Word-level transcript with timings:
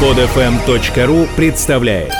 Подфм.ру 0.00 1.26
представляет 1.36 2.12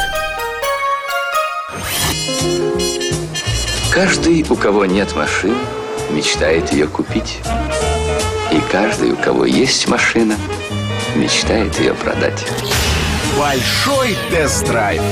Каждый, 3.92 4.47
у 4.49 4.56
кого 4.56 4.86
нет 4.86 5.15
машины, 5.15 5.56
мечтает 6.10 6.73
ее 6.73 6.86
купить. 6.86 7.41
И 8.50 8.61
каждый, 8.73 9.12
у 9.12 9.16
кого 9.16 9.45
есть 9.45 9.89
машина, 9.89 10.36
мечтает 11.16 11.79
ее 11.79 11.93
продать. 11.93 12.46
Большой 13.39 14.16
тест-драйв 14.30 15.03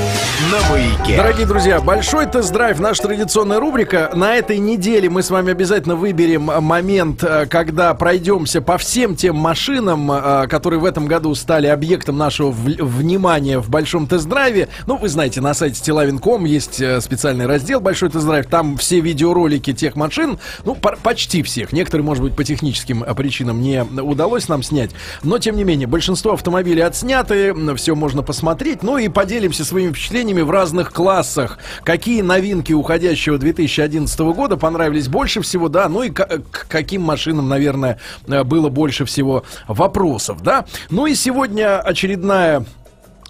на 0.51 0.69
маяке. 0.71 1.15
Дорогие 1.15 1.45
друзья, 1.45 1.79
большой 1.79 2.25
тест-драйв, 2.25 2.79
наша 2.79 3.03
традиционная 3.03 3.59
рубрика. 3.59 4.09
На 4.15 4.35
этой 4.35 4.57
неделе 4.57 5.09
мы 5.09 5.21
с 5.21 5.29
вами 5.29 5.51
обязательно 5.51 5.95
выберем 5.95 6.41
момент, 6.43 7.23
э, 7.23 7.45
когда 7.45 7.93
пройдемся 7.93 8.61
по 8.61 8.79
всем 8.79 9.15
тем 9.15 9.35
машинам, 9.35 10.11
э, 10.11 10.47
которые 10.47 10.79
в 10.79 10.85
этом 10.85 11.05
году 11.05 11.35
стали 11.35 11.67
объектом 11.67 12.17
нашего 12.17 12.49
внимания 12.49 13.59
в 13.59 13.69
большом 13.69 14.07
тест-драйве. 14.07 14.69
Ну, 14.87 14.97
вы 14.97 15.07
знаете, 15.07 15.39
на 15.39 15.53
сайте 15.53 15.75
стилавин.ком 15.75 16.45
есть 16.45 16.81
э, 16.81 17.01
специальный 17.01 17.45
раздел 17.45 17.79
«Большой 17.79 18.09
тест-драйв». 18.09 18.47
Там 18.47 18.77
все 18.77 19.01
видеоролики 19.01 19.71
тех 19.71 19.95
машин, 19.95 20.39
ну, 20.63 20.75
почти 20.75 21.43
всех. 21.43 21.73
Некоторые, 21.73 22.03
может 22.03 22.23
быть, 22.23 22.35
по 22.35 22.43
техническим 22.43 23.05
причинам 23.15 23.61
не 23.61 23.83
удалось 23.83 24.47
нам 24.47 24.63
снять. 24.63 24.89
Но, 25.21 25.37
тем 25.37 25.57
не 25.57 25.63
менее, 25.63 25.87
большинство 25.87 26.33
автомобилей 26.33 26.81
отсняты, 26.81 27.53
все 27.75 27.93
можно 27.95 28.14
можно 28.15 28.23
посмотреть. 28.23 28.81
Ну 28.81 28.97
и 28.97 29.09
поделимся 29.09 29.65
своими 29.65 29.91
впечатлениями 29.91 30.41
в 30.41 30.49
разных 30.49 30.93
классах. 30.93 31.57
Какие 31.83 32.21
новинки 32.21 32.71
уходящего 32.71 33.37
2011 33.37 34.17
года 34.19 34.55
понравились 34.55 35.09
больше 35.09 35.41
всего, 35.41 35.67
да, 35.67 35.89
ну 35.89 36.03
и 36.03 36.09
к, 36.09 36.25
к 36.25 36.67
каким 36.69 37.01
машинам, 37.01 37.49
наверное, 37.49 37.99
было 38.25 38.69
больше 38.69 39.03
всего 39.03 39.43
вопросов, 39.67 40.41
да. 40.41 40.65
Ну 40.89 41.07
и 41.07 41.15
сегодня 41.15 41.81
очередная 41.81 42.65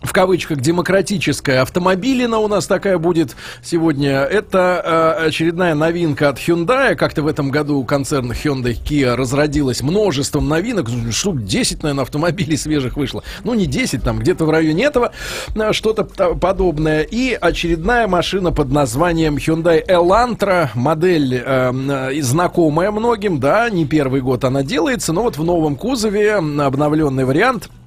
в 0.05 0.13
кавычках 0.13 0.61
демократическая 0.61 1.61
автомобилина 1.61 2.37
у 2.39 2.47
нас 2.47 2.67
такая 2.67 2.97
будет 2.97 3.35
сегодня. 3.63 4.21
Это 4.21 5.17
э, 5.19 5.27
очередная 5.27 5.75
новинка 5.75 6.29
от 6.29 6.37
Hyundai. 6.37 6.95
Как-то 6.95 7.23
в 7.23 7.27
этом 7.27 7.49
году 7.49 7.83
концерн 7.83 8.31
Hyundai 8.31 8.77
Kia 8.77 9.15
разродилась 9.15 9.81
множеством 9.81 10.47
новинок. 10.47 10.89
Штук 11.11 11.43
10, 11.43 11.83
наверное, 11.83 12.03
автомобилей 12.03 12.57
свежих 12.57 12.97
вышло. 12.97 13.23
Ну, 13.43 13.53
не 13.53 13.65
10, 13.65 14.03
там 14.03 14.19
где-то 14.19 14.45
в 14.45 14.49
районе 14.49 14.85
этого 14.85 15.11
э, 15.55 15.73
что-то 15.73 16.03
подобное. 16.03 17.01
И 17.01 17.33
очередная 17.33 18.07
машина 18.07 18.51
под 18.51 18.71
названием 18.71 19.37
Hyundai 19.37 19.85
Elantra. 19.85 20.69
Модель 20.75 21.35
э, 21.35 21.73
э, 21.73 22.21
знакомая 22.21 22.91
многим, 22.91 23.39
да, 23.39 23.69
не 23.69 23.85
первый 23.85 24.21
год 24.21 24.43
она 24.43 24.63
делается, 24.63 25.13
но 25.13 25.23
вот 25.23 25.37
в 25.37 25.43
новом 25.43 25.75
кузове 25.75 26.35
обновленный 26.35 27.25
вариант– 27.25 27.69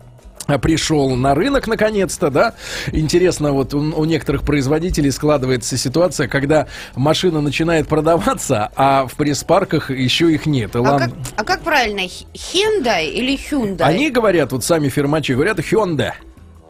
пришел 0.62 1.14
на 1.17 1.34
рынок 1.34 1.67
наконец-то, 1.67 2.31
да. 2.31 2.55
Интересно, 2.92 3.53
вот 3.53 3.75
у, 3.75 3.78
у 3.78 4.05
некоторых 4.05 4.42
производителей 4.42 5.11
складывается 5.11 5.77
ситуация, 5.77 6.28
когда 6.28 6.67
машина 6.94 7.41
начинает 7.41 7.89
продаваться, 7.89 8.70
а 8.77 9.06
в 9.06 9.14
пресс-парках 9.14 9.91
еще 9.91 10.33
их 10.33 10.47
нет. 10.47 10.75
А, 10.75 10.98
как, 10.98 11.11
а 11.36 11.44
как 11.44 11.61
правильно, 11.61 12.00
Hyundai 12.00 13.11
или 13.11 13.36
Hyundai? 13.36 13.83
Они 13.83 14.11
говорят, 14.11 14.53
вот 14.53 14.64
сами 14.64 14.89
фирмачи 14.89 15.33
говорят 15.33 15.59
Hyundai. 15.59 16.12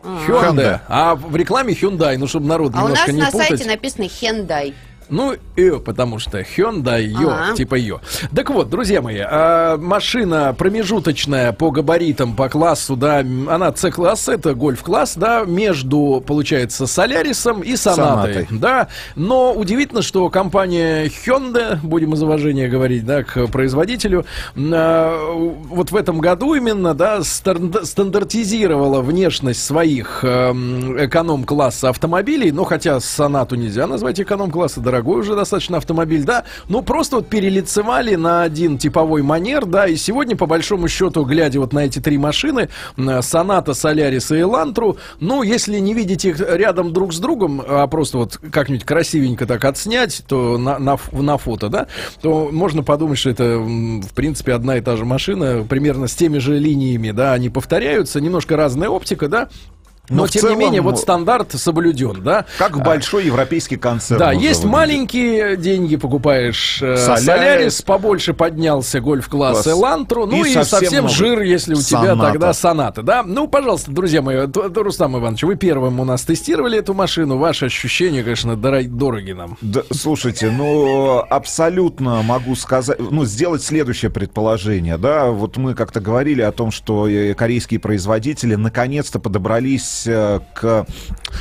Hyundai. 0.02 0.80
А 0.88 1.14
в 1.14 1.34
рекламе 1.36 1.74
Hyundai, 1.74 2.16
ну, 2.18 2.26
чтобы 2.26 2.46
народ 2.46 2.72
а 2.74 2.82
немножко 2.82 3.12
не 3.12 3.20
путать. 3.20 3.34
у 3.34 3.38
нас 3.38 3.50
на 3.50 3.56
сайте 3.56 3.70
написано 3.70 4.04
Hyundai. 4.04 4.74
Ну, 5.10 5.34
и 5.56 5.70
потому 5.78 6.18
что 6.18 6.40
Hyundai, 6.40 7.02
Йо, 7.02 7.30
ага. 7.30 7.54
типа 7.56 7.74
Йо. 7.76 8.00
Так 8.34 8.50
вот, 8.50 8.68
друзья 8.68 9.00
мои, 9.00 9.18
а, 9.18 9.76
машина 9.78 10.54
промежуточная 10.56 11.52
по 11.52 11.70
габаритам, 11.70 12.36
по 12.36 12.48
классу, 12.48 12.96
да, 12.96 13.20
она 13.20 13.72
C-класс, 13.74 14.28
это 14.28 14.54
гольф-класс, 14.54 15.16
да, 15.16 15.44
между, 15.46 16.22
получается, 16.26 16.86
Солярисом 16.86 17.62
и 17.62 17.76
Сонатой, 17.76 18.34
Сонатой, 18.34 18.58
да. 18.58 18.88
Но 19.16 19.52
удивительно, 19.52 20.02
что 20.02 20.28
компания 20.28 21.06
Hyundai, 21.06 21.78
будем 21.82 22.14
из 22.14 22.22
уважения 22.22 22.68
говорить, 22.68 23.04
да, 23.04 23.22
к 23.22 23.46
производителю, 23.46 24.26
а, 24.56 25.32
вот 25.34 25.90
в 25.90 25.96
этом 25.96 26.18
году 26.20 26.54
именно, 26.54 26.94
да, 26.94 27.22
стандартизировала 27.22 29.00
внешность 29.00 29.64
своих 29.64 30.20
а, 30.22 30.52
эконом-класса 30.52 31.88
автомобилей, 31.88 32.52
ну, 32.52 32.64
хотя 32.64 33.00
Сонату 33.00 33.56
нельзя 33.56 33.86
назвать 33.86 34.20
эконом-класса, 34.20 34.80
дорогой 34.80 34.97
дорогой 34.98 35.20
уже 35.20 35.36
достаточно 35.36 35.76
автомобиль, 35.76 36.24
да, 36.24 36.44
ну 36.68 36.82
просто 36.82 37.16
вот 37.16 37.28
перелицевали 37.28 38.16
на 38.16 38.42
один 38.42 38.78
типовой 38.78 39.22
манер, 39.22 39.64
да, 39.64 39.86
и 39.86 39.94
сегодня, 39.94 40.36
по 40.36 40.46
большому 40.46 40.88
счету, 40.88 41.24
глядя 41.24 41.60
вот 41.60 41.72
на 41.72 41.84
эти 41.84 42.00
три 42.00 42.18
машины, 42.18 42.68
Соната, 43.20 43.74
Солярис 43.74 44.32
и 44.32 44.40
Элантру, 44.40 44.96
ну, 45.20 45.42
если 45.44 45.78
не 45.78 45.94
видеть 45.94 46.24
их 46.24 46.40
рядом 46.40 46.92
друг 46.92 47.14
с 47.14 47.20
другом, 47.20 47.62
а 47.64 47.86
просто 47.86 48.18
вот 48.18 48.40
как-нибудь 48.50 48.84
красивенько 48.84 49.46
так 49.46 49.64
отснять, 49.64 50.24
то 50.26 50.58
на, 50.58 50.80
на, 50.80 50.98
на 51.12 51.38
фото, 51.38 51.68
да, 51.68 51.86
то 52.20 52.48
можно 52.50 52.82
подумать, 52.82 53.18
что 53.18 53.30
это, 53.30 53.58
в 53.58 54.12
принципе, 54.14 54.54
одна 54.54 54.78
и 54.78 54.80
та 54.80 54.96
же 54.96 55.04
машина, 55.04 55.64
примерно 55.68 56.08
с 56.08 56.14
теми 56.16 56.38
же 56.38 56.58
линиями, 56.58 57.12
да, 57.12 57.34
они 57.34 57.50
повторяются, 57.50 58.20
немножко 58.20 58.56
разная 58.56 58.88
оптика, 58.88 59.28
да, 59.28 59.48
но, 60.08 60.22
Но 60.22 60.26
тем 60.28 60.42
целом, 60.42 60.58
не 60.58 60.64
менее, 60.64 60.80
вот 60.80 60.98
стандарт 60.98 61.52
соблюден, 61.52 62.22
да? 62.22 62.46
Как 62.56 62.76
а, 62.76 62.80
большой 62.80 63.26
европейский 63.26 63.76
концерн. 63.76 64.18
Да, 64.18 64.32
есть 64.32 64.64
выглядит. 64.64 64.64
маленькие 64.64 65.56
деньги, 65.56 65.96
покупаешь 65.96 66.78
э, 66.82 66.96
Солярис, 66.96 67.24
Солярис 67.24 67.82
побольше 67.82 68.32
поднялся 68.32 69.00
гольф-класс 69.00 69.66
Элантру, 69.66 70.26
ну 70.26 70.44
и, 70.44 70.50
и 70.50 70.54
совсем, 70.54 70.80
совсем 70.80 71.08
жир, 71.08 71.42
если 71.42 71.74
у 71.74 71.82
тебя 71.82 72.00
Соната. 72.00 72.22
тогда 72.22 72.52
Соната, 72.54 73.02
да? 73.02 73.22
Ну, 73.22 73.48
пожалуйста, 73.48 73.90
друзья 73.90 74.22
мои, 74.22 74.46
Рустам 74.46 75.18
Иванович, 75.18 75.42
вы 75.42 75.56
первым 75.56 76.00
у 76.00 76.04
нас 76.04 76.22
тестировали 76.22 76.78
эту 76.78 76.94
машину, 76.94 77.36
ваши 77.36 77.66
ощущения, 77.66 78.22
конечно, 78.22 78.56
дороги 78.56 79.32
нам. 79.32 79.58
Да, 79.60 79.82
слушайте, 79.92 80.50
ну, 80.50 81.22
абсолютно 81.28 82.22
могу 82.22 82.54
сказать, 82.54 82.98
ну, 82.98 83.24
сделать 83.24 83.62
следующее 83.62 84.10
предположение, 84.10 84.96
да, 84.96 85.26
вот 85.26 85.56
мы 85.58 85.74
как-то 85.74 86.00
говорили 86.00 86.40
о 86.40 86.52
том, 86.52 86.70
что 86.70 87.08
э, 87.08 87.34
корейские 87.34 87.80
производители 87.80 88.54
наконец-то 88.54 89.18
подобрались 89.18 89.97
вернулись 90.06 90.06
э, 90.06 90.40
к 90.54 90.86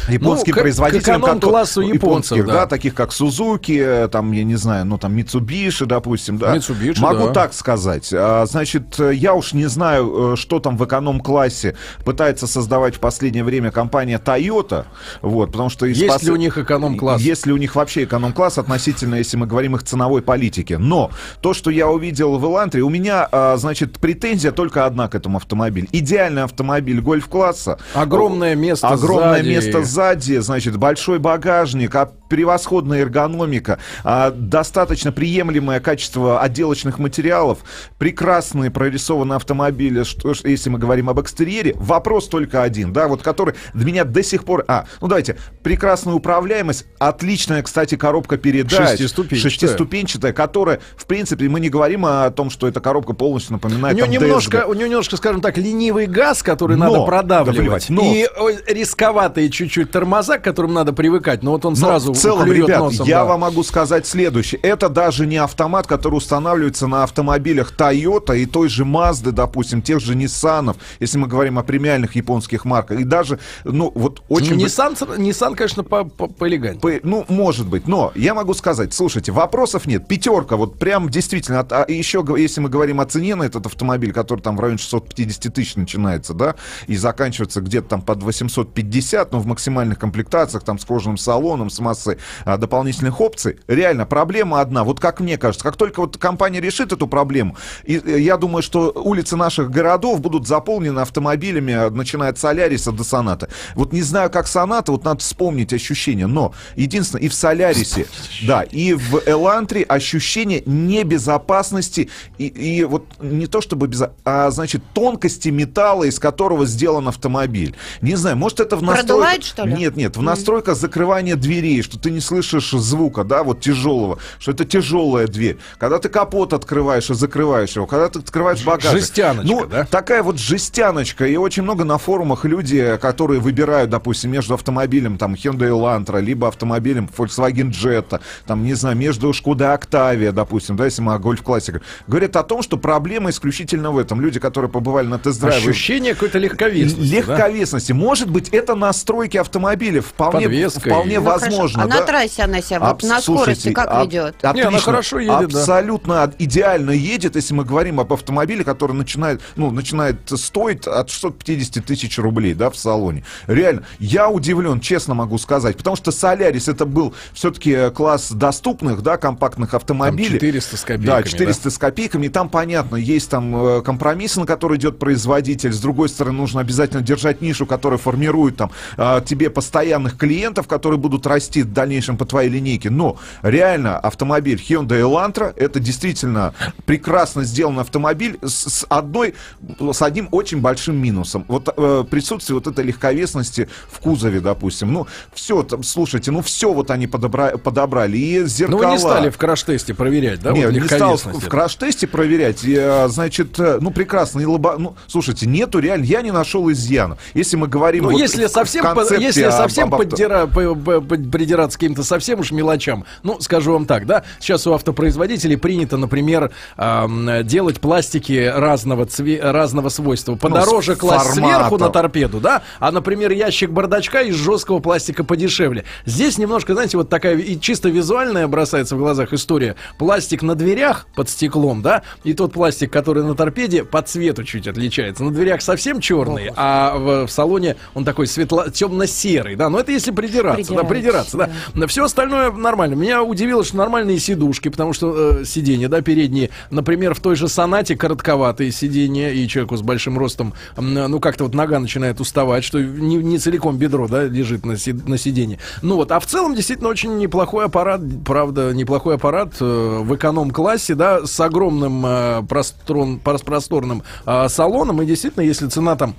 японским 0.09 0.53
ну, 0.55 0.61
производителям. 0.61 1.21
К 1.21 1.41
классу 1.41 1.81
японцев, 1.81 2.45
да. 2.45 2.53
да, 2.53 2.67
таких 2.67 2.93
как 2.93 3.11
Сузуки, 3.11 4.07
там, 4.11 4.31
я 4.31 4.43
не 4.43 4.55
знаю, 4.55 4.85
ну, 4.85 4.97
там, 4.97 5.15
Митсубиши, 5.15 5.85
допустим, 5.85 6.37
да. 6.37 6.55
Mitsubishi, 6.55 6.99
Могу 6.99 7.27
да. 7.27 7.33
так 7.33 7.53
сказать. 7.53 8.09
А, 8.13 8.45
значит, 8.45 8.99
я 8.99 9.33
уж 9.33 9.53
не 9.53 9.65
знаю, 9.65 10.33
э, 10.33 10.35
что 10.35 10.59
там 10.59 10.77
в 10.77 10.85
эконом-классе 10.85 11.75
пытается 12.05 12.47
создавать 12.47 12.95
в 12.95 12.99
последнее 12.99 13.43
время 13.43 13.71
компания 13.71 14.21
Toyota, 14.23 14.85
вот, 15.21 15.51
потому 15.51 15.69
что... 15.69 15.85
Есть 15.85 16.07
пос... 16.07 16.23
ли 16.23 16.31
у 16.31 16.35
них 16.35 16.57
эконом-класс? 16.57 17.21
Есть 17.21 17.45
ли 17.45 17.53
у 17.53 17.57
них 17.57 17.75
вообще 17.75 18.03
эконом-класс 18.03 18.57
относительно, 18.57 19.15
если 19.15 19.37
мы 19.37 19.47
говорим 19.47 19.75
их 19.75 19.83
ценовой 19.83 20.21
политике. 20.21 20.77
Но 20.77 21.11
то, 21.41 21.53
что 21.53 21.69
я 21.69 21.87
увидел 21.87 22.37
в 22.37 22.45
Элантре, 22.45 22.81
у 22.81 22.89
меня, 22.89 23.27
а, 23.31 23.57
значит, 23.57 23.99
претензия 23.99 24.51
только 24.51 24.85
одна 24.85 25.07
к 25.07 25.15
этому 25.15 25.37
автомобилю. 25.37 25.87
Идеальный 25.91 26.43
автомобиль 26.43 27.01
гольф-класса. 27.01 27.79
Огромная 27.93 28.46
огромное 28.53 28.69
место 28.69 28.87
огромное 28.87 29.43
сзади. 29.43 29.47
место 29.47 29.83
сзади, 29.83 30.37
значит, 30.37 30.77
большой 30.77 31.19
багажник, 31.19 31.95
а 31.95 32.11
превосходная 32.29 33.01
эргономика, 33.01 33.79
а 34.03 34.31
достаточно 34.31 35.11
приемлемое 35.11 35.79
качество 35.79 36.41
отделочных 36.41 36.99
материалов, 36.99 37.59
прекрасные 37.97 38.69
прорисованные 38.71 39.37
автомобили, 39.37 40.03
что, 40.03 40.33
если 40.43 40.69
мы 40.69 40.79
говорим 40.79 41.09
об 41.09 41.21
экстерьере, 41.21 41.73
вопрос 41.75 42.27
только 42.27 42.63
один, 42.63 42.93
да, 42.93 43.07
вот 43.07 43.21
который 43.21 43.55
для 43.73 43.85
меня 43.85 44.03
до 44.03 44.23
сих 44.23 44.43
пор... 44.43 44.65
А, 44.67 44.85
ну 45.01 45.07
давайте, 45.07 45.37
прекрасная 45.63 46.13
управляемость, 46.13 46.85
отличная, 46.99 47.63
кстати, 47.63 47.95
коробка 47.95 48.37
передач. 48.37 48.89
Шестиступенчатая. 48.89 49.51
Шестиступенчатая, 49.51 50.33
которая, 50.33 50.79
в 50.95 51.05
принципе, 51.05 51.47
мы 51.47 51.59
не 51.59 51.69
говорим 51.69 52.05
о 52.05 52.29
том, 52.31 52.49
что 52.49 52.67
эта 52.67 52.81
коробка 52.81 53.13
полностью 53.13 53.53
напоминает 53.53 53.95
у 53.95 54.05
нее 54.05 54.19
немножко, 54.19 54.65
У 54.67 54.73
нее 54.73 54.89
немножко, 54.89 55.17
скажем 55.17 55.41
так, 55.41 55.57
ленивый 55.57 56.07
газ, 56.07 56.43
который 56.43 56.77
но, 56.77 56.85
надо 56.85 57.05
продавливать. 57.05 57.89
Но, 57.89 58.01
и 58.03 58.25
рисковатые 58.67 59.49
чуть-чуть 59.49 59.91
тормоза, 59.91 60.37
к 60.37 60.43
которым 60.43 60.73
надо 60.73 60.93
привыкать, 60.93 61.43
но 61.43 61.51
вот 61.51 61.65
он 61.65 61.75
сразу 61.75 62.13
в 62.13 62.17
целом, 62.17 62.51
ребят, 62.51 62.79
носом, 62.79 63.07
я 63.07 63.19
да. 63.19 63.25
вам 63.25 63.41
могу 63.41 63.63
сказать 63.63 64.05
следующее. 64.05 64.59
Это 64.61 64.89
даже 64.89 65.25
не 65.25 65.37
автомат, 65.37 65.87
который 65.87 66.15
устанавливается 66.15 66.87
на 66.87 67.03
автомобилях 67.03 67.73
Toyota 67.75 68.37
и 68.37 68.45
той 68.45 68.69
же 68.69 68.83
Mazda, 68.83 69.31
допустим, 69.31 69.81
тех 69.81 69.99
же 69.99 70.13
Nissan, 70.13 70.75
если 70.99 71.17
мы 71.17 71.27
говорим 71.27 71.59
о 71.59 71.63
премиальных 71.63 72.15
японских 72.15 72.65
марках. 72.65 72.99
И 72.99 73.03
даже, 73.03 73.39
ну, 73.63 73.91
вот 73.93 74.21
очень... 74.29 74.55
Ну, 74.55 74.65
Nissan, 74.65 74.97
Nissan 75.17 75.55
конечно, 75.55 75.83
по, 75.83 76.03
по, 76.03 76.27
поэлегантнее. 76.27 76.99
По, 77.01 77.07
ну, 77.07 77.25
может 77.27 77.67
быть. 77.67 77.87
Но 77.87 78.11
я 78.15 78.33
могу 78.33 78.53
сказать, 78.53 78.93
слушайте, 78.93 79.31
вопросов 79.31 79.85
нет. 79.85 80.07
Пятерка, 80.07 80.55
вот 80.55 80.79
прям 80.79 81.09
действительно. 81.09 81.59
А, 81.59 81.83
а 81.83 81.91
еще, 81.91 82.25
если 82.37 82.61
мы 82.61 82.69
говорим 82.69 82.99
о 83.01 83.05
цене 83.05 83.35
на 83.35 83.43
этот 83.43 83.65
автомобиль, 83.65 84.13
который 84.13 84.41
там 84.41 84.57
в 84.57 84.59
районе 84.59 84.77
650 84.77 85.53
тысяч 85.53 85.75
начинается, 85.75 86.33
да, 86.33 86.55
и 86.87 86.95
заканчивается 86.95 87.61
где-то 87.61 87.89
там 87.89 88.01
под 88.01 88.23
850, 88.27 89.31
но 89.31 89.39
в 89.39 89.47
максимальных 89.47 89.97
комплектациях, 89.97 90.63
там, 90.63 90.77
с 90.77 90.85
кожаным 90.85 91.17
салоном, 91.17 91.69
с 91.69 91.79
массой 91.79 92.17
а, 92.45 92.57
дополнительных 92.57 93.19
опций. 93.19 93.59
Реально, 93.67 94.05
проблема 94.05 94.61
одна. 94.61 94.83
Вот 94.83 94.99
как 94.99 95.19
мне 95.19 95.37
кажется, 95.37 95.63
как 95.63 95.77
только 95.77 96.01
вот 96.01 96.17
компания 96.17 96.61
решит 96.61 96.91
эту 96.91 97.07
проблему, 97.07 97.57
и 97.83 97.97
э, 97.97 98.19
я 98.19 98.37
думаю, 98.37 98.61
что 98.61 98.91
улицы 98.95 99.35
наших 99.35 99.71
городов 99.71 100.21
будут 100.21 100.47
заполнены 100.47 100.99
автомобилями, 100.99 101.73
а, 101.73 101.89
начиная 101.89 102.29
от 102.29 102.37
Соляриса 102.37 102.91
до 102.91 103.03
Соната. 103.03 103.49
Вот 103.75 103.93
не 103.93 104.01
знаю, 104.01 104.29
как 104.29 104.47
Соната, 104.47 104.91
вот 104.91 105.03
надо 105.03 105.19
вспомнить 105.19 105.73
ощущения, 105.73 106.27
но 106.27 106.53
единственное, 106.75 107.23
и 107.23 107.29
в 107.29 107.33
Солярисе, 107.33 108.07
да, 108.45 108.63
и 108.63 108.93
в 108.93 109.21
Элантре 109.25 109.83
ощущение 109.83 110.61
небезопасности, 110.65 112.09
и, 112.37 112.47
и 112.47 112.83
вот 112.83 113.05
не 113.19 113.47
то 113.47 113.61
чтобы 113.61 113.87
без, 113.87 114.03
а 114.25 114.51
значит 114.51 114.83
тонкости 114.93 115.49
металла, 115.49 116.03
из 116.03 116.19
которого 116.19 116.65
сделан 116.65 117.07
автомобиль. 117.07 117.75
Не 118.07 118.15
знаю, 118.15 118.37
может 118.37 118.59
это 118.59 118.75
в 118.77 118.81
настройках... 118.81 119.07
Продувает, 119.07 119.43
что 119.43 119.65
ли? 119.65 119.73
Нет, 119.73 119.95
нет, 119.95 120.17
в 120.17 120.21
настройках 120.21 120.77
закрывания 120.77 121.35
дверей, 121.35 121.81
что 121.81 121.99
ты 121.99 122.09
не 122.11 122.21
слышишь 122.21 122.71
звука, 122.71 123.23
да, 123.23 123.43
вот 123.43 123.59
тяжелого, 123.59 124.19
что 124.39 124.51
это 124.51 124.65
тяжелая 124.65 125.27
дверь. 125.27 125.57
Когда 125.77 125.99
ты 125.99 126.09
капот 126.09 126.53
открываешь 126.53 127.09
и 127.09 127.13
закрываешь 127.13 127.75
его, 127.75 127.85
когда 127.85 128.09
ты 128.09 128.19
открываешь 128.19 128.63
багажник. 128.63 129.01
Жестяночка, 129.01 129.47
ну, 129.47 129.65
да? 129.65 129.85
такая 129.85 130.23
вот 130.23 130.39
жестяночка. 130.39 131.25
И 131.25 131.35
очень 131.35 131.63
много 131.63 131.83
на 131.83 131.97
форумах 131.97 132.45
люди, 132.45 132.97
которые 133.01 133.39
выбирают, 133.39 133.89
допустим, 133.89 134.31
между 134.31 134.53
автомобилем 134.53 135.17
там 135.17 135.33
Hyundai 135.33 135.69
Elantra, 135.69 136.21
либо 136.21 136.47
автомобилем 136.47 137.09
Volkswagen 137.15 137.71
Jetta, 137.71 138.21
там, 138.45 138.63
не 138.63 138.73
знаю, 138.73 138.95
между 138.95 139.29
Skoda 139.31 139.77
Octavia, 139.77 140.31
допустим, 140.31 140.75
да, 140.77 140.85
если 140.85 141.01
мы 141.01 141.13
о 141.13 141.17
Golf 141.17 141.43
Classic, 141.43 141.81
говорят 142.07 142.35
о 142.35 142.43
том, 142.43 142.61
что 142.61 142.77
проблема 142.77 143.29
исключительно 143.29 143.91
в 143.91 143.97
этом. 143.97 144.21
Люди, 144.21 144.39
которые 144.39 144.71
побывали 144.71 145.07
на 145.07 145.19
тест-драйве... 145.19 145.69
Ощущение 145.69 146.13
какой-то 146.13 146.37
легковесности. 146.39 147.23
да? 147.27 147.96
Может 147.97 148.29
быть, 148.29 148.49
это 148.49 148.75
настройки 148.75 149.37
автомобиля. 149.37 150.01
Вполне, 150.01 150.45
Подвеской. 150.45 150.91
вполне 150.91 151.19
Ну, 151.19 151.25
хорошо. 151.25 151.45
возможно. 151.47 151.83
А 151.83 151.87
да? 151.87 151.95
на 151.95 152.01
трассе 152.05 152.43
она 152.43 152.61
себя 152.61 152.79
вот 152.79 153.01
на 153.01 153.19
скорости 153.19 153.73
как 153.73 153.87
а- 153.89 154.03
ведет? 154.05 154.35
Не, 154.43 154.49
она 154.49 154.61
Отлично. 154.67 154.79
хорошо 154.81 155.19
едет, 155.19 155.49
да. 155.49 155.59
Абсолютно 155.59 156.23
от- 156.23 156.39
идеально 156.39 156.91
едет, 156.91 157.35
если 157.35 157.55
мы 157.55 157.65
говорим 157.65 157.99
об 157.99 158.13
автомобиле, 158.13 158.63
который 158.63 158.91
начинает, 158.93 159.41
ну, 159.55 159.71
начинает 159.71 160.17
стоить 160.29 160.85
от 160.85 161.09
650 161.09 161.83
тысяч 161.85 162.19
рублей, 162.19 162.53
да, 162.53 162.69
в 162.69 162.77
салоне. 162.77 163.23
Реально, 163.47 163.83
я 163.97 164.29
удивлен, 164.29 164.79
честно 164.79 165.15
могу 165.15 165.39
сказать, 165.39 165.75
потому 165.75 165.95
что 165.95 166.11
Солярис 166.11 166.67
это 166.67 166.85
был 166.85 167.15
все-таки 167.33 167.89
класс 167.89 168.31
доступных, 168.31 169.01
да, 169.01 169.17
компактных 169.17 169.73
автомобилей. 169.73 170.33
400 170.39 170.77
с 170.77 170.81
Да, 170.81 170.85
копейками, 170.97 171.23
400 171.31 171.71
с 171.71 171.77
копейками. 171.79 172.27
И 172.27 172.29
там 172.29 172.49
понятно, 172.49 172.95
есть 172.95 173.29
там 173.31 173.55
э, 173.55 173.81
компромиссы, 173.81 174.39
на 174.39 174.45
которые 174.45 174.77
идет 174.77 174.99
производитель. 174.99 175.73
С 175.73 175.79
другой 175.79 176.09
стороны, 176.09 176.37
нужно 176.37 176.61
обязательно 176.61 177.01
держать 177.01 177.41
нишу, 177.41 177.65
которая 177.65 177.86
формирует 177.95 178.57
там 178.57 178.71
э, 178.97 179.21
тебе 179.25 179.49
постоянных 179.49 180.17
клиентов, 180.17 180.67
которые 180.67 180.99
будут 180.99 181.25
расти 181.25 181.63
в 181.63 181.71
дальнейшем 181.71 182.17
по 182.17 182.25
твоей 182.25 182.49
линейке. 182.49 182.89
Но 182.89 183.17
реально 183.41 183.97
автомобиль 183.97 184.61
Hyundai 184.67 184.99
Elantra 185.01 185.53
это 185.55 185.79
действительно 185.79 186.53
прекрасно 186.85 187.43
сделанный 187.43 187.81
автомобиль 187.81 188.37
с, 188.43 188.85
одной, 188.89 189.35
с 189.79 190.01
одним 190.01 190.27
очень 190.31 190.59
большим 190.59 190.97
минусом. 190.97 191.45
Вот 191.47 191.69
э, 191.75 192.03
присутствие 192.09 192.55
вот 192.55 192.67
этой 192.67 192.83
легковесности 192.83 193.69
в 193.89 193.99
кузове, 193.99 194.39
допустим. 194.41 194.91
Ну, 194.91 195.07
все, 195.33 195.63
там, 195.63 195.83
слушайте, 195.83 196.31
ну 196.31 196.41
все 196.41 196.73
вот 196.73 196.91
они 196.91 197.07
подобра- 197.07 197.57
подобрали. 197.57 198.17
И 198.17 198.39
Ну, 198.41 198.47
зеркала. 198.47 198.77
вы 198.79 198.85
не 198.91 198.99
стали 198.99 199.29
в 199.29 199.37
краш-тесте 199.37 199.93
проверять, 199.93 200.41
да? 200.41 200.51
Не, 200.51 200.65
вот 200.65 200.73
не 200.73 200.81
стал 200.81 201.17
в, 201.17 201.47
краш-тесте 201.47 202.07
проверять. 202.07 202.65
А, 202.67 203.07
значит, 203.09 203.59
э, 203.59 203.77
ну, 203.79 203.91
прекрасно. 203.91 204.41
И 204.41 204.45
лоба... 204.45 204.75
Ну, 204.77 204.95
слушайте, 205.07 205.45
нету 205.45 205.79
реально, 205.79 206.05
я 206.05 206.21
не 206.21 206.31
нашел 206.31 206.71
изъяна. 206.71 207.17
Если 207.33 207.55
мы 207.55 207.67
говорим... 207.67 207.76
Ну, 208.03 208.11
вот 208.11 208.19
если 208.19 208.47
совсем, 208.47 208.83
по- 208.83 209.13
если 209.19 209.43
об- 209.43 209.51
совсем 209.53 209.93
об 209.93 210.01
поддира- 210.01 210.47
по- 210.47 210.75
по- 210.75 211.01
по- 211.01 211.15
придираться 211.17 211.77
к 211.77 211.81
каким-то 211.81 212.03
совсем 212.03 212.39
уж 212.39 212.51
мелочам, 212.51 213.05
ну, 213.23 213.39
скажу 213.39 213.73
вам 213.73 213.85
так, 213.85 214.05
да, 214.05 214.23
сейчас 214.39 214.65
у 214.67 214.73
автопроизводителей 214.73 215.57
принято, 215.57 215.97
например, 215.97 216.51
ам, 216.75 217.29
делать 217.43 217.79
пластики 217.79 218.51
разного, 218.53 219.03
цве- 219.05 219.39
разного 219.41 219.89
свойства. 219.89 220.35
Подороже 220.35 220.91
Ну, 220.93 220.97
класть 220.97 221.27
форматом. 221.27 221.55
сверху 221.59 221.77
на 221.77 221.89
торпеду, 221.89 222.39
да, 222.39 222.61
а, 222.79 222.91
например, 222.91 223.31
ящик 223.31 223.69
бардачка 223.71 224.21
из 224.21 224.35
жесткого 224.35 224.79
пластика 224.79 225.23
подешевле. 225.23 225.83
Здесь 226.05 226.37
немножко, 226.37 226.73
знаете, 226.73 226.97
вот 226.97 227.09
такая 227.09 227.37
и 227.37 227.59
чисто 227.59 227.89
визуальная 227.89 228.47
бросается 228.47 228.95
в 228.95 228.99
глазах 228.99 229.33
история. 229.33 229.75
Пластик 229.97 230.41
на 230.41 230.55
дверях 230.55 231.07
под 231.15 231.29
стеклом, 231.29 231.81
да, 231.81 232.03
и 232.23 232.33
тот 232.33 232.53
пластик, 232.53 232.91
который 232.91 233.23
на 233.23 233.35
торпеде, 233.35 233.83
по 233.83 234.01
цвету 234.01 234.43
чуть 234.43 234.67
отличается. 234.67 235.23
На 235.23 235.31
дверях 235.31 235.61
совсем 235.61 235.99
черный, 235.99 236.51
а 236.55 236.95
в, 236.97 237.27
в 237.27 237.31
салоне 237.31 237.66
он 237.93 238.05
такой 238.05 238.27
светло 238.27 238.69
темно-серый, 238.69 239.55
да. 239.55 239.69
Но 239.69 239.79
это 239.79 239.91
если 239.91 240.11
придираться, 240.11 240.73
да, 240.73 240.83
Придираться, 240.87 241.37
да. 241.75 241.87
Все 241.87 242.03
остальное 242.05 242.51
нормально. 242.51 242.95
Меня 242.95 243.23
удивило, 243.23 243.63
что 243.63 243.77
нормальные 243.77 244.19
сидушки, 244.19 244.69
потому 244.69 244.93
что 244.93 245.39
э, 245.41 245.45
сиденья, 245.45 245.87
да, 245.89 246.01
передние, 246.01 246.49
например, 246.69 247.13
в 247.13 247.19
той 247.19 247.35
же 247.35 247.47
сонате 247.47 247.95
коротковатые 247.95 248.71
сиденья, 248.71 249.29
и 249.31 249.47
человеку 249.47 249.75
с 249.77 249.81
большим 249.81 250.17
ростом, 250.17 250.53
м, 250.77 250.93
ну, 250.93 251.19
как-то 251.19 251.43
вот 251.43 251.53
нога 251.53 251.79
начинает 251.79 252.19
уставать, 252.21 252.63
что 252.63 252.79
не, 252.81 253.17
не 253.17 253.37
целиком 253.39 253.77
бедро, 253.77 254.07
да, 254.07 254.23
лежит 254.23 254.65
на, 254.65 254.77
си- 254.77 254.93
на 254.93 255.17
сиденье. 255.17 255.59
Ну 255.81 255.95
вот, 255.95 256.11
а 256.11 256.19
в 256.19 256.25
целом 256.25 256.55
действительно 256.55 256.89
очень 256.89 257.17
неплохой 257.17 257.65
аппарат, 257.65 258.01
правда, 258.25 258.73
неплохой 258.73 259.15
аппарат 259.15 259.53
э, 259.59 259.99
в 260.03 260.15
эконом-классе, 260.15 260.95
да, 260.95 261.25
с 261.25 261.39
огромным 261.39 262.05
э, 262.05 262.41
прострон- 262.47 263.19
прос- 263.21 263.43
просторным 263.43 264.03
э, 264.25 264.47
салоном, 264.49 265.01
и 265.01 265.05
действительно, 265.05 265.43
если 265.43 265.67
цена 265.67 265.95
там 265.95 266.15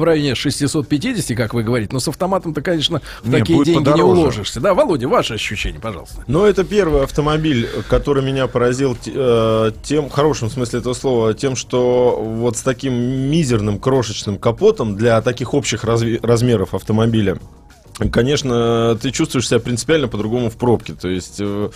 в 0.00 0.04
районе 0.04 0.34
650, 0.34 1.36
как 1.36 1.54
вы 1.54 1.62
говорите, 1.62 1.90
но 1.92 2.00
с 2.00 2.08
автоматом-то, 2.08 2.62
конечно, 2.62 3.00
в 3.22 3.28
Не, 3.28 3.38
такие 3.38 3.64
деньги 3.64 3.78
подороже. 3.78 4.02
не 4.02 4.08
уложишься. 4.10 4.60
Да, 4.60 4.74
Володя, 4.74 5.08
ваше 5.08 5.34
ощущение, 5.34 5.80
пожалуйста. 5.80 6.24
Но 6.26 6.46
это 6.46 6.64
первый 6.64 7.02
автомобиль, 7.02 7.68
который 7.88 8.22
меня 8.22 8.46
поразил 8.46 8.96
э, 9.06 9.72
тем, 9.82 10.08
в 10.08 10.12
хорошем 10.12 10.50
смысле 10.50 10.80
этого 10.80 10.94
слова, 10.94 11.34
тем, 11.34 11.56
что 11.56 12.20
вот 12.22 12.56
с 12.56 12.62
таким 12.62 12.94
мизерным 12.94 13.78
крошечным 13.78 14.38
капотом 14.38 14.96
для 14.96 15.20
таких 15.22 15.54
общих 15.54 15.84
размеров 15.84 16.74
автомобиля, 16.74 17.38
Конечно, 18.12 18.98
ты 19.00 19.10
чувствуешь 19.10 19.48
себя 19.48 19.58
принципиально 19.58 20.06
по-другому 20.08 20.50
в 20.50 20.56
пробке. 20.56 20.92
То 20.92 21.08
есть 21.08 21.36
э, 21.38 21.70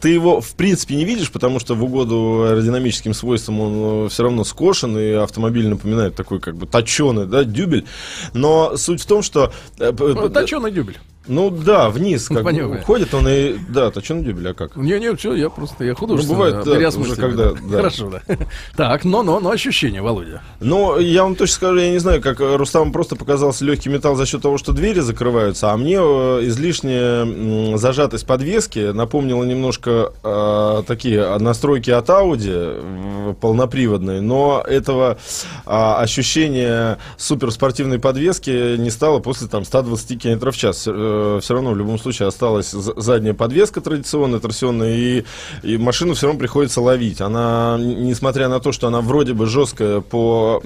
ты 0.00 0.08
его 0.08 0.40
в 0.40 0.54
принципе 0.54 0.94
не 0.94 1.04
видишь, 1.04 1.32
потому 1.32 1.58
что 1.58 1.74
в 1.74 1.82
угоду 1.82 2.44
аэродинамическим 2.44 3.12
свойствам 3.12 3.60
он 3.60 4.08
все 4.08 4.22
равно 4.22 4.44
скошен, 4.44 4.96
и 4.96 5.10
автомобиль 5.12 5.66
напоминает 5.68 6.14
такой 6.14 6.38
как 6.38 6.56
бы 6.56 6.66
точеный, 6.66 7.26
да, 7.26 7.42
дюбель. 7.42 7.86
Но 8.34 8.76
суть 8.76 9.02
в 9.02 9.06
том, 9.06 9.22
что... 9.22 9.52
э, 9.78 9.92
Ну, 9.98 10.28
Точеный 10.28 10.70
дюбель. 10.70 10.98
Ну 11.26 11.50
да, 11.50 11.88
вниз 11.90 12.28
как 12.28 12.44
бы 12.44 12.78
уходит 12.78 13.14
он 13.14 13.28
и... 13.28 13.56
Да, 13.68 13.90
точеный 13.90 14.24
дюбель, 14.24 14.48
а 14.48 14.54
как? 14.54 14.76
Не, 14.76 14.98
не, 14.98 15.14
все, 15.14 15.34
я 15.34 15.50
просто, 15.50 15.84
я 15.84 15.94
художественно 15.94 16.38
Ну, 16.38 16.44
бывает, 16.44 16.64
да, 16.64 16.98
уже 16.98 17.16
когда, 17.16 17.52
да. 17.52 17.76
Хорошо, 17.76 18.10
да. 18.10 18.22
Так, 18.76 19.04
но, 19.04 19.22
но, 19.22 19.40
но 19.40 19.50
ощущение, 19.50 20.02
Володя. 20.02 20.42
Ну, 20.60 20.98
я 20.98 21.22
вам 21.22 21.36
точно 21.36 21.54
скажу, 21.54 21.76
я 21.76 21.90
не 21.90 21.98
знаю, 21.98 22.20
как 22.20 22.40
э, 22.40 22.56
Рустам 22.56 22.92
просто 22.92 23.16
показался 23.16 23.64
легкий 23.64 23.88
металл 23.88 24.16
за 24.16 24.26
счет 24.26 24.42
того, 24.42 24.58
что 24.58 24.72
двери 24.72 25.00
закрываются, 25.00 25.70
а 25.70 25.76
мне 25.76 25.96
э, 25.96 26.40
излишняя 26.48 27.76
зажатость 27.76 28.26
подвески 28.26 28.92
напомнила 28.92 29.44
немножко 29.44 30.12
э, 30.22 30.82
такие 30.86 31.38
настройки 31.38 31.90
от 31.90 32.08
Audi 32.08 33.21
э, 33.32 33.34
полноприводные, 33.34 34.20
но 34.20 34.62
этого 34.66 35.18
а, 35.66 36.00
ощущения 36.00 36.98
суперспортивной 37.16 37.98
подвески 37.98 38.76
не 38.76 38.90
стало 38.90 39.18
после 39.20 39.48
там 39.48 39.64
120 39.64 40.20
км 40.22 40.50
в 40.50 40.56
час. 40.56 40.78
все 40.82 41.40
равно 41.48 41.70
в 41.72 41.76
любом 41.76 41.98
случае 41.98 42.28
осталась 42.28 42.70
за- 42.70 43.00
задняя 43.00 43.34
подвеска 43.34 43.80
традиционная, 43.80 44.40
торсионная, 44.40 44.94
и, 44.94 45.24
и 45.62 45.76
машину 45.76 46.14
все 46.14 46.26
равно 46.26 46.38
приходится 46.38 46.80
ловить. 46.80 47.20
Она, 47.20 47.76
несмотря 47.78 48.48
на 48.48 48.60
то, 48.60 48.72
что 48.72 48.86
она 48.88 49.00
вроде 49.00 49.32
бы 49.32 49.46
жесткая 49.46 50.00
по 50.00 50.62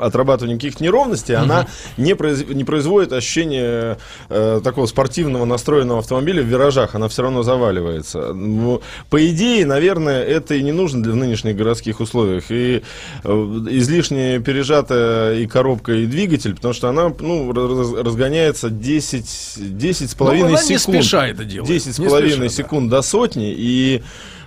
отрабатыванию 0.00 0.58
каких-то 0.58 0.82
неровностей, 0.82 1.34
она 1.34 1.66
не, 1.96 2.12
произ- 2.12 2.52
не 2.52 2.64
производит 2.64 3.12
ощущения 3.12 3.98
э, 4.28 4.60
такого 4.62 4.86
спортивного 4.86 5.44
настроенного 5.44 6.00
автомобиля 6.00 6.42
в 6.42 6.46
виражах. 6.46 6.94
Она 6.94 7.08
все 7.08 7.22
равно 7.22 7.42
заваливается. 7.42 8.32
Ну, 8.34 8.80
по 9.10 9.26
идее, 9.26 9.64
наверное, 9.66 10.22
это 10.24 10.54
и 10.54 10.62
не 10.62 10.72
нужно 10.72 11.02
для 11.02 11.14
нынешних 11.14 11.56
городских 11.56 12.00
условиях. 12.08 12.50
И 12.50 12.82
э, 13.24 13.30
излишне 13.70 14.40
пережатая 14.40 15.38
и 15.38 15.46
коробка, 15.46 15.92
и 15.92 16.06
двигатель, 16.06 16.54
потому 16.54 16.74
что 16.74 16.88
она 16.88 17.12
ну, 17.20 17.52
раз- 17.52 17.92
разгоняется 17.92 18.70
10, 18.70 19.76
10 19.78 20.10
с 20.10 20.14
половиной 20.14 20.48
она 20.50 20.62
не 20.62 20.78
секунд. 20.78 20.96
спеша 20.98 21.28
это 21.28 21.44
делает. 21.44 21.68
10 21.68 21.94
с 21.94 21.98
половиной 21.98 22.48
спеша, 22.48 22.62
да. 22.62 22.68
секунд 22.68 22.90
до 22.90 23.02
сотни, 23.02 23.54
и 23.56 24.02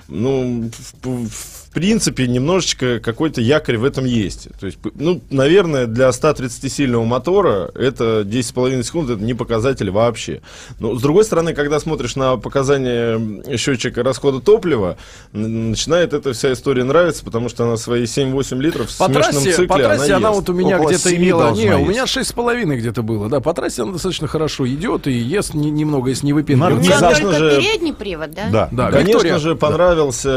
ну, 0.08 0.70
в, 1.04 1.28
в 1.30 1.61
принципе, 1.74 2.28
немножечко 2.28 3.00
какой-то 3.00 3.42
якорь 3.42 3.78
в 3.78 3.86
этом 3.86 4.06
есть. 4.06 4.48
То 4.60 4.66
есть, 4.66 4.78
ну, 4.96 5.22
наверное, 5.30 5.86
для 5.88 6.10
130-сильного 6.10 7.06
мотора 7.06 7.72
это 7.76 8.22
10,5 8.26 8.84
секунд, 8.84 9.10
это 9.10 9.22
не 9.24 9.34
показатель 9.34 9.90
вообще. 9.90 10.42
Но, 10.80 10.96
с 10.96 11.02
другой 11.02 11.24
стороны, 11.24 11.54
когда 11.54 11.80
смотришь 11.80 12.16
на 12.16 12.38
показания 12.38 13.58
счетчика 13.58 14.04
расхода 14.04 14.40
топлива, 14.42 14.98
начинает 15.32 16.14
эта 16.14 16.34
вся 16.34 16.54
история 16.54 16.84
нравиться, 16.84 17.24
потому 17.24 17.50
что 17.50 17.64
она 17.66 17.78
свои 17.78 18.04
7-8 18.04 18.60
литров 18.62 18.90
в 18.90 18.98
По 18.98 19.06
смешанном 19.06 19.32
трассе, 19.44 19.52
цикле 19.52 19.68
по 19.68 19.78
трассе 19.78 20.14
она, 20.14 20.28
ест. 20.30 20.40
вот 20.42 20.50
у 20.50 20.54
меня 20.54 20.78
где-то 20.80 21.16
имела... 21.16 21.52
Не, 21.52 21.76
у 21.76 21.80
есть. 21.80 21.90
меня 21.90 22.08
шесть 22.08 22.30
с 22.30 22.34
половиной 22.34 22.78
где-то 22.78 23.02
было, 23.02 23.30
да. 23.30 23.40
По 23.40 23.54
трассе 23.54 23.84
она 23.84 23.94
достаточно 23.94 24.28
хорошо 24.28 24.68
идет 24.68 25.08
и 25.08 25.12
ест 25.14 25.54
не- 25.54 25.72
немного, 25.72 26.10
если 26.10 26.26
не 26.26 26.34
У 26.34 26.36
выпендривается. 26.38 26.92
Конечно 27.00 27.32
только 27.32 27.38
же- 27.40 27.62
передний 27.62 27.94
привод, 27.94 28.32
да? 28.32 28.50
Да. 28.52 28.70
Да, 28.72 28.92
Конечно 28.92 29.12
Виктория. 29.14 29.38
же, 29.38 29.56
понравился 29.56 30.30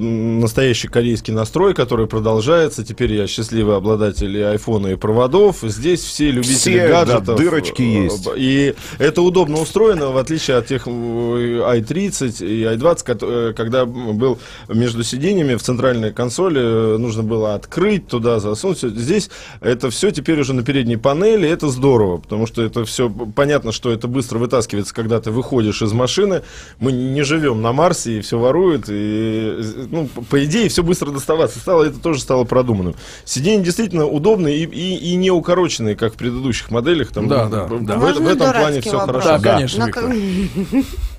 м, 0.00 0.31
настоящий 0.40 0.88
корейский 0.88 1.32
настрой, 1.32 1.74
который 1.74 2.06
продолжается. 2.06 2.84
Теперь 2.84 3.12
я 3.14 3.26
счастливый 3.26 3.76
обладатель 3.76 4.36
и 4.36 4.40
айфона, 4.40 4.88
и 4.88 4.96
проводов. 4.96 5.58
Здесь 5.62 6.00
все 6.02 6.30
любители 6.30 6.54
Все, 6.54 6.88
да, 6.88 7.04
гаджетов. 7.04 7.36
дырочки 7.38 7.82
э, 7.82 8.04
есть. 8.04 8.28
И 8.36 8.74
это 8.98 9.22
удобно 9.22 9.60
устроено, 9.60 10.10
в 10.10 10.16
отличие 10.16 10.56
от 10.56 10.66
тех 10.66 10.86
э, 10.86 10.90
i30 10.90 12.46
и 12.46 12.62
i20, 12.64 13.04
кото- 13.04 13.50
э, 13.50 13.52
когда 13.54 13.84
был 13.86 14.38
между 14.68 15.02
сиденьями 15.02 15.54
в 15.54 15.62
центральной 15.62 16.12
консоли, 16.12 16.60
э, 16.60 16.96
нужно 16.98 17.22
было 17.22 17.54
открыть, 17.54 18.06
туда 18.08 18.40
засунуть. 18.40 18.80
Здесь 18.80 19.30
это 19.60 19.90
все 19.90 20.10
теперь 20.10 20.40
уже 20.40 20.52
на 20.54 20.62
передней 20.64 20.96
панели, 20.96 21.48
это 21.48 21.68
здорово, 21.68 22.18
потому 22.18 22.46
что 22.46 22.62
это 22.62 22.84
все 22.84 23.08
понятно, 23.10 23.72
что 23.72 23.90
это 23.90 24.08
быстро 24.08 24.38
вытаскивается, 24.38 24.94
когда 24.94 25.20
ты 25.20 25.30
выходишь 25.30 25.82
из 25.82 25.92
машины. 25.92 26.42
Мы 26.78 26.92
не 26.92 27.22
живем 27.22 27.62
на 27.62 27.72
Марсе, 27.72 28.18
и 28.18 28.20
все 28.20 28.38
воруют, 28.38 28.84
и, 28.88 29.60
ну, 29.90 30.08
по- 30.28 30.44
идее, 30.44 30.68
все 30.68 30.82
быстро 30.82 31.10
доставаться. 31.10 31.58
Стало, 31.58 31.84
это 31.84 31.98
тоже 31.98 32.20
стало 32.20 32.44
продуманным. 32.44 32.94
Сиденья 33.24 33.62
действительно 33.64 34.06
удобные 34.06 34.58
и, 34.58 34.64
и, 34.64 35.12
и 35.12 35.14
не 35.16 35.30
укороченные, 35.30 35.96
как 35.96 36.14
в 36.14 36.16
предыдущих 36.16 36.70
моделях. 36.70 37.12
Там, 37.12 37.28
Да, 37.28 37.44
в- 37.44 37.50
да, 37.50 37.64
в, 37.64 37.84
да. 37.84 37.94
в 37.96 37.98
Можно 38.00 38.28
этом 38.28 38.52
плане 38.52 38.80
все 38.80 38.98
вопрос? 38.98 39.22
хорошо. 39.24 39.42
Да, 39.42 39.52
конечно, 39.54 39.86
На 39.86 39.92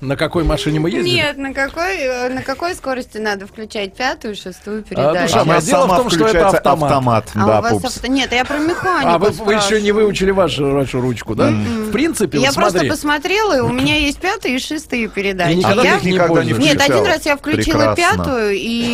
На 0.00 0.16
какой 0.16 0.44
машине 0.44 0.80
мы 0.80 0.90
ездили? 0.90 1.14
Нет, 1.14 1.36
на 1.38 1.54
какой, 1.54 2.28
на 2.28 2.42
какой 2.42 2.74
скорости 2.74 3.18
надо 3.18 3.46
включать 3.46 3.94
пятую, 3.94 4.34
шестую 4.36 4.80
А, 4.80 4.82
передачу? 4.82 5.32
душа 5.32 5.44
моя, 5.44 5.58
Она 5.58 5.66
дело 5.66 5.86
в 5.86 5.96
том, 5.96 6.10
что 6.10 6.18
это 6.18 6.28
включается 6.28 6.58
автомат. 6.58 7.30
А 7.34 7.46
да, 7.46 7.58
у 7.60 7.62
вас 7.80 7.84
авто- 7.96 8.06
Нет, 8.08 8.32
я 8.32 8.44
про 8.44 8.58
механику 8.58 9.08
А, 9.08 9.18
вы, 9.18 9.30
вы 9.30 9.54
еще 9.54 9.80
не 9.80 9.92
выучили 9.92 10.30
вашу, 10.30 10.70
вашу 10.72 11.00
ручку, 11.00 11.34
да? 11.34 11.50
В 11.50 11.90
принципе, 11.90 12.38
Я 12.38 12.48
вот 12.48 12.54
просто 12.56 12.72
смотри. 12.72 12.90
посмотрела, 12.90 13.56
и 13.56 13.60
у 13.60 13.68
меня 13.72 13.96
есть 13.96 14.18
пятые 14.18 14.56
и 14.56 14.58
шестые 14.58 15.08
передачи. 15.08 15.52
И 15.52 15.56
никогда 15.56 15.82
А 15.82 15.84
Я- 15.84 15.96
их 15.96 16.02
никогда 16.04 16.44
не 16.44 16.52
пользуешься? 16.52 16.62
Нет, 16.62 16.72
один 16.74 16.84
включала? 16.96 17.06
раз 17.06 17.26
я 17.26 17.36
включила 17.36 17.94
Прекрасно. 17.94 18.24
пятую, 18.24 18.52
и 18.54 18.93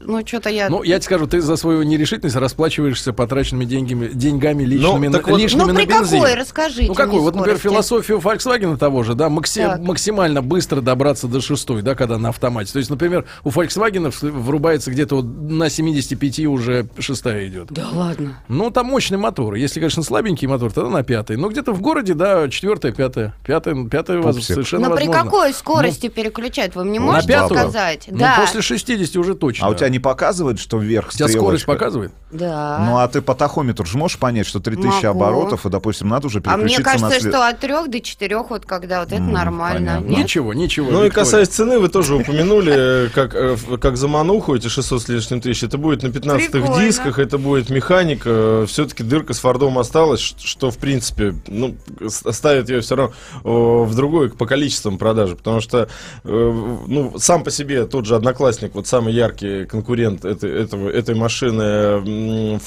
ну 0.00 0.26
что-то 0.26 0.48
я... 0.50 0.68
Ну, 0.68 0.82
я 0.82 0.96
тебе 0.96 1.02
скажу, 1.04 1.26
ты 1.26 1.40
за 1.40 1.56
свою 1.56 1.82
нерешительность 1.82 2.36
расплачиваешься 2.36 3.12
потраченными 3.12 3.64
деньгами, 3.64 4.08
деньгами 4.12 4.62
лишними, 4.64 5.08
так 5.08 5.26
на, 5.26 5.32
вот- 5.32 5.40
лишними 5.40 5.62
Ну, 5.62 5.68
на 5.68 5.74
при 5.74 5.86
бензин. 5.86 6.20
какой? 6.20 6.34
Расскажите 6.34 6.86
Ну 6.88 6.94
какой? 6.94 7.20
Вот, 7.20 7.34
например, 7.34 7.58
скорости. 7.58 7.68
философию 7.88 8.18
Volkswagen 8.18 8.76
того 8.76 9.02
же, 9.02 9.14
да, 9.14 9.28
макси- 9.28 9.62
Так. 9.62 9.80
максимально 9.80 10.42
быстро 10.42 10.80
добраться 10.80 11.28
до 11.28 11.40
шестой, 11.40 11.82
да, 11.82 11.94
когда 11.94 12.18
на 12.18 12.30
автомате. 12.30 12.72
То 12.72 12.78
есть, 12.78 12.90
например, 12.90 13.24
у 13.44 13.50
Volkswagen 13.50 14.10
врубается 14.30 14.90
где-то 14.90 15.16
вот 15.16 15.24
на 15.24 15.68
75 15.70 16.46
уже 16.46 16.86
шестая 16.98 17.46
идет. 17.48 17.68
Да 17.70 17.86
ладно. 17.92 18.38
Ну, 18.48 18.70
там 18.70 18.86
мощный 18.86 19.18
мотор. 19.18 19.54
Если, 19.54 19.80
конечно, 19.80 20.02
слабенький 20.02 20.46
мотор, 20.48 20.72
тогда 20.72 20.90
на 20.90 21.02
пятой. 21.02 21.36
Но 21.36 21.48
где-то 21.48 21.72
в 21.72 21.80
городе, 21.80 22.14
да, 22.14 22.48
четвертая, 22.48 22.92
пятая. 22.92 23.34
Пятая, 23.46 23.84
пятая 23.88 24.18
у 24.18 24.22
вас 24.22 24.36
Пупсик. 24.36 24.54
совершенно 24.54 24.88
Но 24.88 24.96
при 24.96 25.06
возможно. 25.06 25.30
какой 25.30 25.52
скорости 25.52 26.08
переключать? 26.08 26.74
Вы 26.74 26.84
мне 26.84 27.00
На 27.00 27.06
можете 27.06 27.28
пятую? 27.28 27.60
сказать? 27.60 28.06
Ну, 28.10 28.18
да. 28.18 28.36
после 28.40 28.62
60 28.62 29.16
уже 29.16 29.31
точно. 29.34 29.66
А 29.66 29.70
у 29.70 29.74
тебя 29.74 29.88
не 29.88 29.98
показывает, 29.98 30.58
что 30.58 30.78
вверх 30.78 31.08
У 31.08 31.12
тебя 31.12 31.28
скорость 31.28 31.64
показывает? 31.66 32.12
Да. 32.30 32.78
Ну, 32.88 32.98
а 32.98 33.08
ты 33.08 33.20
по 33.22 33.34
тахометру 33.34 33.84
же 33.86 33.98
можешь 33.98 34.18
понять, 34.18 34.46
что 34.46 34.58
3000 34.60 35.04
Могу. 35.06 35.06
оборотов, 35.24 35.66
и, 35.66 35.68
допустим, 35.70 36.08
надо 36.08 36.26
уже 36.28 36.40
а 36.44 36.56
мне 36.56 36.76
переключиться 36.76 36.82
кажется, 36.84 37.06
на 37.06 37.20
след- 37.20 37.32
что 37.34 37.48
от 37.48 37.58
трех 37.60 37.90
до 37.90 38.00
четырех, 38.00 38.50
вот 38.50 38.64
когда 38.66 39.00
вот 39.00 39.12
это 39.12 39.20
нормально. 39.22 39.96
понятно. 39.98 40.08
Нет? 40.08 40.18
Ничего, 40.24 40.54
ничего. 40.54 40.90
Ну 40.90 41.02
и 41.02 41.06
Виктория. 41.06 41.24
касаясь 41.24 41.48
цены, 41.48 41.78
вы 41.78 41.88
тоже 41.88 42.14
упомянули, 42.16 43.10
как, 43.14 43.34
э, 43.34 43.54
в- 43.56 43.76
как 43.78 43.96
за 43.96 44.08
мануху 44.08 44.54
эти 44.54 44.68
600 44.68 45.02
с 45.02 45.08
лишним 45.08 45.40
тысяч. 45.40 45.62
Это 45.64 45.78
будет 45.78 46.02
на 46.02 46.08
15-х 46.08 46.50
Прикольно. 46.52 46.78
дисках, 46.84 47.18
это 47.18 47.38
будет 47.38 47.68
механика. 47.70 48.64
Все-таки 48.66 49.02
дырка 49.02 49.34
с 49.34 49.38
Фордом 49.40 49.78
осталась, 49.78 50.20
ш- 50.20 50.34
что, 50.38 50.70
в 50.70 50.78
принципе, 50.78 51.34
ну, 51.46 51.76
с- 52.06 52.32
ставит 52.32 52.68
ее 52.70 52.80
все 52.80 52.96
равно 52.96 53.12
в 53.84 53.94
другой 53.94 54.30
по 54.30 54.46
количествам 54.46 54.98
продажи. 54.98 55.36
Потому 55.36 55.60
что, 55.60 55.88
э, 56.24 56.76
ну, 56.86 57.14
сам 57.18 57.44
по 57.44 57.50
себе 57.50 57.86
тот 57.86 58.06
же 58.06 58.16
Одноклассник, 58.16 58.74
вот 58.74 58.86
самый 58.86 59.12
яркий 59.22 59.64
конкурент 59.66 60.24
этой, 60.24 60.50
этого, 60.64 60.88
этой 60.88 61.14
машины 61.14 61.62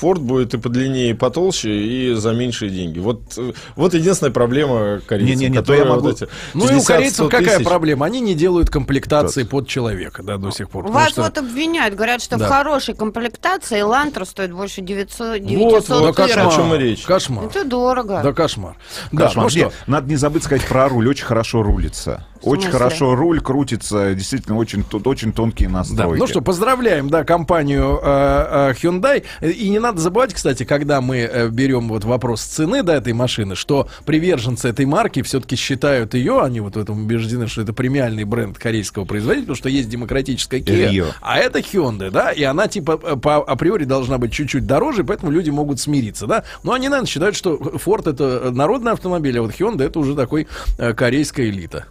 Ford 0.01 0.19
будет 0.19 0.53
и 0.53 0.57
подлиннее, 0.57 1.11
и 1.11 1.13
потолще, 1.13 1.69
и 1.69 2.13
за 2.15 2.31
меньшие 2.33 2.69
деньги. 2.71 2.99
Вот, 2.99 3.21
э, 3.37 3.51
вот 3.75 3.93
единственная 3.93 4.31
проблема 4.31 5.01
корейцев. 5.05 5.35
Не-не-не, 5.35 5.55
то 5.57 5.61
которые 5.61 5.83
я 5.85 5.89
могу- 5.89 6.01
вот 6.07 6.21
эти 6.21 6.29
Ну 6.53 6.65
и 6.69 6.73
у 6.75 6.77
50-100 6.79 6.85
корейцев 6.87 7.29
какая 7.29 7.57
тысяч. 7.57 7.67
проблема? 7.67 8.05
Они 8.05 8.19
не 8.21 8.35
делают 8.35 8.69
комплектации 8.69 9.43
под 9.43 9.67
человека, 9.67 10.23
да, 10.23 10.37
до 10.37 10.51
сих 10.51 10.69
пор. 10.69 10.87
Вас 10.87 11.09
что- 11.09 11.23
вот 11.23 11.37
обвиняют, 11.37 11.95
говорят, 11.95 12.21
что 12.21 12.37
Да. 12.37 12.45
в 12.45 12.49
хорошей 12.49 12.95
комплектации 12.95 13.81
Лантра 13.81 14.25
стоит 14.25 14.53
больше 14.53 14.81
900, 14.81 15.39
Вот, 15.41 15.47
900 15.47 15.89
вот, 16.01 16.15
да, 16.15 16.27
тырок. 16.27 16.47
о 16.53 16.55
чем 16.55 16.73
и 16.75 16.77
речь. 16.77 17.03
Кошмар. 17.03 17.45
Это 17.45 17.65
дорого. 17.65 18.21
Да, 18.23 18.33
кошмар. 18.33 18.75
Да, 19.11 19.25
Кошмар. 19.27 19.43
ну 19.45 19.49
что, 19.49 19.59
Не, 19.59 19.71
надо 19.87 20.09
не 20.09 20.15
забыть 20.15 20.43
сказать 20.43 20.65
про 20.67 20.87
руль. 20.89 21.07
Очень 21.09 21.25
хорошо 21.25 21.63
рулится. 21.63 22.25
Очень 22.45 22.71
хорошо 22.71 23.15
руль 23.15 23.41
крутится. 23.41 24.13
Действительно, 24.13 24.57
очень, 24.57 24.83
очень 25.03 25.33
тонкие 25.33 25.69
Да, 25.69 25.75
настройки. 25.79 26.19
ну 26.19 26.27
что, 26.27 26.41
поздравляем, 26.41 27.09
да, 27.09 27.23
компанию 27.23 27.99
э, 28.01 28.71
э, 28.71 28.73
Hyundai. 28.81 29.23
И 29.41 29.69
не 29.69 29.79
надо 29.79 29.99
забывать, 29.99 30.33
кстати, 30.33 30.63
когда 30.63 31.01
мы 31.01 31.17
э, 31.17 31.49
берем 31.49 31.89
вот 31.89 32.03
вопрос 32.03 32.41
цены 32.41 32.83
до 32.83 32.93
этой 32.93 33.13
машины, 33.13 33.55
что 33.55 33.87
приверженцы 34.05 34.69
этой 34.69 34.85
марки 34.85 35.21
все-таки 35.21 35.55
считают 35.55 36.13
ее, 36.13 36.41
они 36.41 36.59
вот 36.59 36.75
в 36.75 36.79
этом 36.79 37.03
убеждены, 37.03 37.47
что 37.47 37.61
это 37.61 37.73
премиальный 37.73 38.23
бренд 38.23 38.57
корейского 38.57 39.05
производителя, 39.05 39.45
потому 39.45 39.57
что 39.57 39.69
есть 39.69 39.89
демократическая 39.89 40.59
Kia, 40.59 40.91
Rio. 40.91 41.05
а 41.21 41.37
это 41.37 41.59
Hyundai, 41.59 42.11
да, 42.11 42.31
и 42.31 42.43
она 42.43 42.67
типа 42.67 42.99
э, 43.01 43.15
по 43.15 43.37
априори 43.37 43.85
должна 43.85 44.17
быть 44.17 44.31
чуть-чуть 44.31 44.65
дороже, 44.65 45.03
поэтому 45.03 45.31
люди 45.31 45.49
могут 45.49 45.79
смириться, 45.79 46.27
да. 46.27 46.43
Но 46.63 46.73
они, 46.73 46.89
наверное, 46.89 47.07
считают, 47.07 47.35
что 47.35 47.55
Ford 47.55 48.09
это 48.09 48.51
народный 48.51 48.91
автомобиль, 48.91 49.37
а 49.39 49.41
вот 49.41 49.51
Hyundai 49.51 49.85
это 49.85 49.99
уже 49.99 50.15
такой 50.15 50.47
э, 50.77 50.93
корейская 50.93 51.49
элита. 51.49 51.85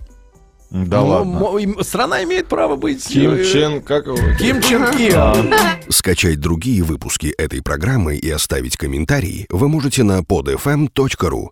Да 0.74 1.02
Ну, 1.02 1.06
ладно. 1.06 1.84
страна 1.84 2.24
имеет 2.24 2.48
право 2.48 2.74
быть... 2.74 3.06
Ким 3.06 3.34
э, 3.34 3.44
Чен, 3.44 3.80
как 3.80 4.06
его? 4.06 4.18
Ким 4.36 4.60
Чен 4.60 4.90
Ким. 4.90 5.54
Скачать 5.88 6.40
другие 6.40 6.82
выпуски 6.82 7.28
этой 7.28 7.62
программы 7.62 8.16
и 8.16 8.28
оставить 8.28 8.76
комментарии 8.76 9.46
вы 9.50 9.68
можете 9.68 10.02
на 10.02 10.18
podfm.ru. 10.22 11.50